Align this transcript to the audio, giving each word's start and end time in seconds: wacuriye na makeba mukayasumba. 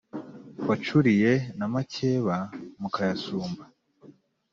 wacuriye 0.67 1.31
na 1.57 1.65
makeba 1.73 2.35
mukayasumba. 2.81 3.63